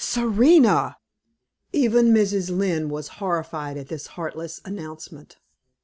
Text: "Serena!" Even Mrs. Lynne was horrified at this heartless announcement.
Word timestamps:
"Serena!" 0.03 0.97
Even 1.71 2.07
Mrs. 2.07 2.49
Lynne 2.49 2.89
was 2.89 3.07
horrified 3.21 3.77
at 3.77 3.89
this 3.89 4.07
heartless 4.17 4.59
announcement. 4.65 5.37